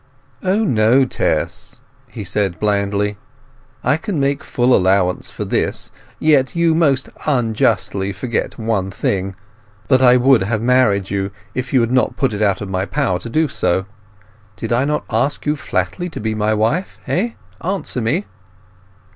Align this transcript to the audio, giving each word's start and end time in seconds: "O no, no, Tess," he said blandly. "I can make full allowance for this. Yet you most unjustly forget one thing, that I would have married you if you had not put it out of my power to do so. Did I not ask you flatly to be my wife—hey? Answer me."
"O 0.41 0.63
no, 0.63 0.99
no, 1.01 1.05
Tess," 1.05 1.79
he 2.07 2.23
said 2.23 2.57
blandly. 2.59 3.17
"I 3.83 3.97
can 3.97 4.19
make 4.19 4.43
full 4.43 4.75
allowance 4.75 5.29
for 5.29 5.45
this. 5.45 5.91
Yet 6.17 6.55
you 6.55 6.73
most 6.73 7.09
unjustly 7.27 8.11
forget 8.11 8.57
one 8.57 8.89
thing, 8.89 9.35
that 9.89 10.01
I 10.01 10.17
would 10.17 10.41
have 10.41 10.59
married 10.59 11.11
you 11.11 11.29
if 11.53 11.71
you 11.71 11.81
had 11.81 11.91
not 11.91 12.17
put 12.17 12.33
it 12.33 12.41
out 12.41 12.61
of 12.61 12.67
my 12.69 12.87
power 12.87 13.19
to 13.19 13.29
do 13.29 13.47
so. 13.47 13.85
Did 14.55 14.73
I 14.73 14.85
not 14.85 15.05
ask 15.07 15.45
you 15.45 15.55
flatly 15.55 16.09
to 16.09 16.19
be 16.19 16.33
my 16.33 16.55
wife—hey? 16.55 17.35
Answer 17.63 18.01
me." 18.01 18.25